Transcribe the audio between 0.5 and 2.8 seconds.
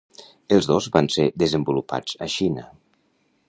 Els dos van ser desenvolupats a Xina.